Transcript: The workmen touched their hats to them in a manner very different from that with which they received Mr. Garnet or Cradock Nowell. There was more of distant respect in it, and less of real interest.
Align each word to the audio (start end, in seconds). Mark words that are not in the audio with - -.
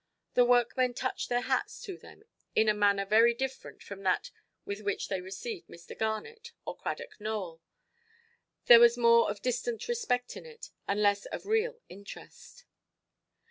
The 0.33 0.45
workmen 0.45 0.95
touched 0.95 1.29
their 1.29 1.41
hats 1.41 1.79
to 1.83 1.95
them 1.95 2.23
in 2.55 2.67
a 2.67 2.73
manner 2.73 3.05
very 3.05 3.35
different 3.35 3.83
from 3.83 4.01
that 4.01 4.31
with 4.65 4.81
which 4.81 5.09
they 5.09 5.21
received 5.21 5.67
Mr. 5.69 5.95
Garnet 5.95 6.53
or 6.65 6.75
Cradock 6.75 7.19
Nowell. 7.21 7.61
There 8.65 8.79
was 8.79 8.97
more 8.97 9.29
of 9.29 9.43
distant 9.43 9.87
respect 9.87 10.35
in 10.35 10.43
it, 10.43 10.71
and 10.87 11.03
less 11.03 11.27
of 11.27 11.45
real 11.45 11.81
interest. 11.87 12.65